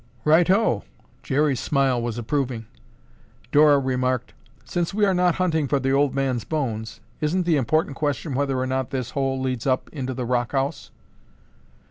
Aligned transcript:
"Righto!" 0.25 0.83
Jerry's 1.21 1.59
smile 1.59 2.01
was 2.01 2.17
approving. 2.17 2.65
Dora 3.51 3.77
remarked, 3.77 4.33
"Since 4.65 4.95
we 4.95 5.05
are 5.05 5.13
not 5.13 5.35
hunting 5.35 5.67
for 5.67 5.79
the 5.79 5.91
old 5.91 6.15
man's 6.15 6.43
bones, 6.43 7.01
isn't 7.19 7.43
the 7.45 7.55
important 7.55 7.95
question 7.95 8.33
whether 8.33 8.57
or 8.57 8.65
not 8.65 8.89
this 8.89 9.11
hole 9.11 9.39
leads 9.39 9.67
up 9.67 9.89
into 9.93 10.15
the 10.15 10.25
rock 10.25 10.53
house?" 10.53 10.89